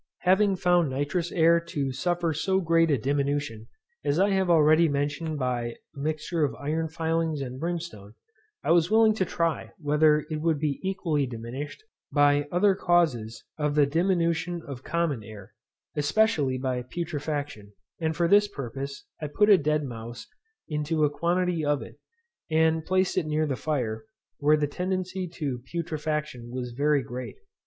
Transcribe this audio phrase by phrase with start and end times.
[0.21, 3.67] Having found nitrous air to suffer so great a diminution
[4.03, 8.15] as I have already mentioned by a mixture of iron filings and brimstone,
[8.63, 13.75] I was willing to try whether it would be equally diminished by other causes of
[13.75, 15.53] the diminution of common air,
[15.95, 20.25] especially by putrefaction; and for this purpose I put a dead mouse
[20.67, 21.99] into a quantity of it,
[22.49, 24.05] and placed it near the fire,
[24.39, 27.35] where the tendency to putrefaction was very great.